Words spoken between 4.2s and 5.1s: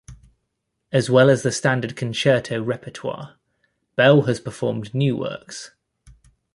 has performed